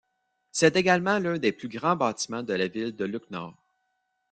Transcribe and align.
C'est 0.51 0.77
également 0.77 1.19
l'un 1.19 1.37
des 1.37 1.51
plus 1.51 1.67
grands 1.67 1.95
bâtiments 1.95 2.41
de 2.41 2.53
la 2.53 2.67
ville 2.67 2.95
de 2.95 3.05
Lucknow. 3.05 3.53